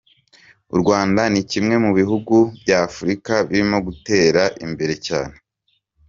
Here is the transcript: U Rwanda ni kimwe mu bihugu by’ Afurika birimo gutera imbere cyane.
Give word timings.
U 0.75 0.77
Rwanda 0.81 1.21
ni 1.33 1.41
kimwe 1.51 1.75
mu 1.83 1.91
bihugu 1.97 2.35
by’ 2.61 2.69
Afurika 2.85 3.33
birimo 3.49 3.77
gutera 3.87 4.43
imbere 4.65 4.93
cyane. 5.07 5.35